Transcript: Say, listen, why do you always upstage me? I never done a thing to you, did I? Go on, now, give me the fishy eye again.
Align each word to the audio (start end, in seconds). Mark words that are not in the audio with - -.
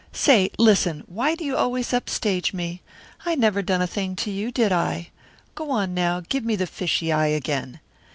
Say, 0.11 0.49
listen, 0.57 1.03
why 1.05 1.35
do 1.35 1.45
you 1.45 1.55
always 1.55 1.93
upstage 1.93 2.53
me? 2.53 2.81
I 3.23 3.35
never 3.35 3.61
done 3.61 3.83
a 3.83 3.85
thing 3.85 4.15
to 4.15 4.31
you, 4.31 4.51
did 4.51 4.71
I? 4.71 5.11
Go 5.53 5.69
on, 5.69 5.93
now, 5.93 6.21
give 6.27 6.43
me 6.43 6.55
the 6.55 6.65
fishy 6.65 7.11
eye 7.11 7.27
again. 7.27 7.79